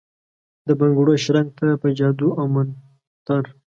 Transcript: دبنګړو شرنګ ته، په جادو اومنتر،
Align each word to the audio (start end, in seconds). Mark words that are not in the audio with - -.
دبنګړو 0.67 1.13
شرنګ 1.23 1.49
ته، 1.59 1.67
په 1.81 1.87
جادو 1.97 2.27
اومنتر، 2.41 3.43